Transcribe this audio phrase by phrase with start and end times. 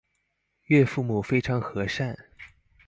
[0.63, 2.17] 岳父母非常和善